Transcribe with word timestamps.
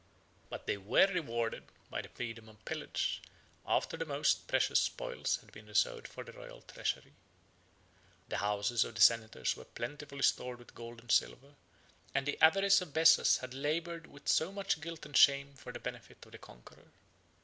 But 0.49 0.65
they 0.65 0.77
were 0.77 1.05
rewarded 1.05 1.65
by 1.91 2.01
the 2.01 2.09
freedom 2.09 2.49
of 2.49 2.65
pillage, 2.65 3.21
after 3.67 3.97
the 3.97 4.05
most 4.07 4.47
precious 4.47 4.79
spoils 4.79 5.35
had 5.35 5.51
been 5.51 5.67
reserved 5.67 6.07
for 6.07 6.23
the 6.23 6.31
royal 6.31 6.63
treasury. 6.63 7.13
The 8.27 8.37
houses 8.37 8.83
of 8.83 8.95
the 8.95 9.01
senators 9.01 9.55
were 9.55 9.63
plentifully 9.65 10.23
stored 10.23 10.57
with 10.57 10.73
gold 10.73 11.01
and 11.01 11.11
silver; 11.11 11.53
and 12.15 12.25
the 12.25 12.41
avarice 12.41 12.81
of 12.81 12.93
Bessas 12.93 13.41
had 13.41 13.53
labored 13.53 14.07
with 14.07 14.27
so 14.27 14.51
much 14.51 14.81
guilt 14.81 15.05
and 15.05 15.15
shame 15.15 15.53
for 15.53 15.71
the 15.71 15.77
benefit 15.79 16.25
of 16.25 16.31
the 16.31 16.39
conqueror. 16.39 16.87